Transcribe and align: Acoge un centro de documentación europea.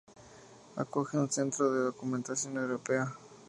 Acoge 0.77 1.15
un 1.19 1.27
centro 1.29 1.69
de 1.71 1.79
documentación 1.81 2.57
europea. 2.57 3.15